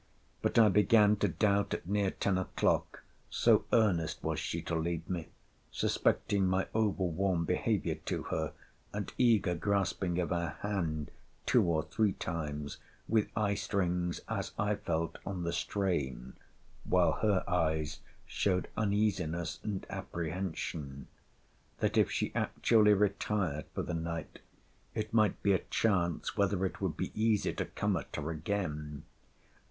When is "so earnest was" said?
3.29-4.39